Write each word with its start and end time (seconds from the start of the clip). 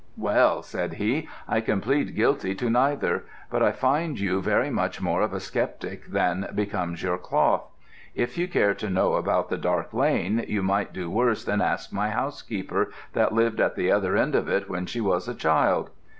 "'Well,' 0.17 0.63
said 0.63 0.93
he, 0.93 1.29
'I 1.47 1.61
can 1.61 1.79
plead 1.79 2.15
guilty 2.15 2.55
to 2.55 2.71
neither; 2.71 3.25
but 3.51 3.61
I 3.61 3.71
find 3.71 4.19
you 4.19 4.41
very 4.41 4.71
much 4.71 4.99
more 4.99 5.21
of 5.21 5.31
a 5.31 5.39
sceptic 5.39 6.07
than 6.07 6.47
becomes 6.55 7.03
your 7.03 7.19
cloth. 7.19 7.69
If 8.15 8.35
you 8.35 8.47
care 8.47 8.73
to 8.73 8.89
know 8.89 9.13
about 9.13 9.49
the 9.49 9.59
dark 9.59 9.93
lane 9.93 10.43
you 10.47 10.63
might 10.63 10.91
do 10.91 11.11
worse 11.11 11.43
than 11.45 11.61
ask 11.61 11.93
my 11.93 12.09
housekeeper 12.09 12.89
that 13.13 13.31
lived 13.35 13.59
at 13.61 13.75
the 13.75 13.91
other 13.91 14.17
end 14.17 14.33
of 14.33 14.49
it 14.49 14.67
when 14.67 14.87
she 14.87 15.01
was 15.01 15.27
a 15.27 15.35
child.' 15.35 15.91